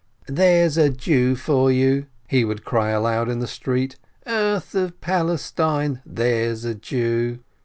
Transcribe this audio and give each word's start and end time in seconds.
"There's 0.25 0.77
a 0.77 0.89
Jew 0.89 1.35
for 1.35 1.71
you!" 1.71 2.07
he 2.27 2.43
would 2.43 2.65
cry 2.65 2.89
aloud 2.89 3.29
in 3.29 3.37
the 3.37 3.45
street. 3.45 3.97
"Earth 4.25 4.73
of 4.73 4.99
Palestine! 4.99 6.01
There's 6.07 6.65
a 6.65 6.73
Jew 6.73 7.37